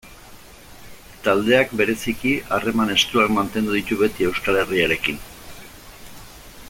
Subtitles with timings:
[1.27, 5.21] Taldeak, bereziki, harreman estuak mantendu ditu beti Euskal Herriarekin